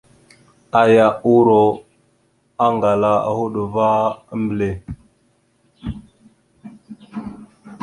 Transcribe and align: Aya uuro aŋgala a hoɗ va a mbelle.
Aya 0.81 1.07
uuro 1.33 1.63
aŋgala 2.65 3.11
a 3.27 3.31
hoɗ 3.37 3.53
va 3.73 3.87
a 4.31 4.33
mbelle. 4.43 4.69